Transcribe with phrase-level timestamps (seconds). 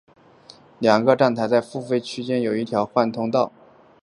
[0.79, 3.59] 两个站台在付费区内有一条换乘通道连通。